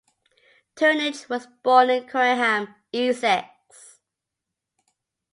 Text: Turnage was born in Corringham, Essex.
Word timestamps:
Turnage 0.75 1.29
was 1.29 1.45
born 1.61 1.91
in 1.91 2.07
Corringham, 2.07 2.73
Essex. 2.91 3.99